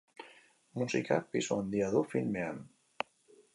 [0.81, 2.61] Musikak pisu handia du filmean.